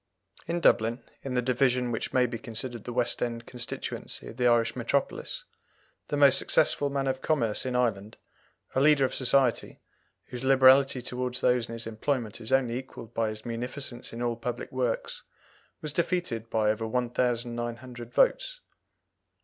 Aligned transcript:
In 0.47 0.61
Dublin, 0.61 1.03
in 1.21 1.35
the 1.35 1.43
division 1.43 1.91
which 1.91 2.11
may 2.11 2.25
be 2.25 2.39
considered 2.39 2.85
the 2.85 2.91
West 2.91 3.21
End 3.21 3.45
constituency 3.45 4.29
of 4.29 4.37
the 4.37 4.47
Irish 4.47 4.75
metropolis, 4.75 5.43
the 6.07 6.17
most 6.17 6.39
successful 6.39 6.89
man 6.89 7.05
of 7.05 7.21
commerce 7.21 7.67
in 7.67 7.75
Ireland, 7.75 8.17
a 8.73 8.81
leader 8.81 9.05
of 9.05 9.13
society, 9.13 9.79
whose 10.25 10.43
liberality 10.43 11.03
towards 11.03 11.41
those 11.41 11.69
in 11.69 11.73
his 11.73 11.85
employment 11.85 12.41
is 12.41 12.51
only 12.51 12.79
equalled 12.79 13.13
by 13.13 13.29
his 13.29 13.45
munificence 13.45 14.11
in 14.11 14.23
all 14.23 14.35
public 14.35 14.71
works, 14.71 15.21
was 15.83 15.93
defeated 15.93 16.49
by 16.49 16.71
over 16.71 16.87
1900 16.87 18.11
votes. 18.11 18.59